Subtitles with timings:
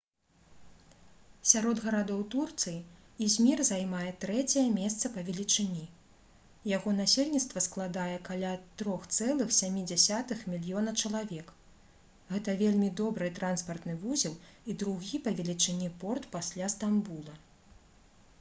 [1.49, 2.79] сярод гарадоў турцыі
[3.25, 5.83] ізмір займае трэцяе месца па велічыні
[6.71, 9.77] яго насельніцтва складае каля 3,7
[10.55, 11.51] мільёна чалавек
[12.33, 14.35] гэта вельмі добры транспартны вузел
[14.73, 17.37] і другі па велічыні порт пасля стамбула